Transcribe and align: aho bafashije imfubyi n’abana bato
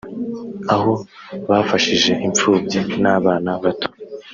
aho 0.73 0.91
bafashije 1.49 2.11
imfubyi 2.27 2.79
n’abana 3.03 3.51
bato 3.61 3.89